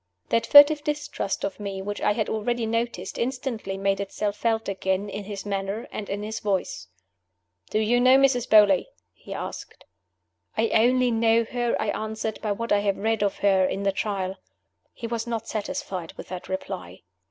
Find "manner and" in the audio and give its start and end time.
5.45-6.09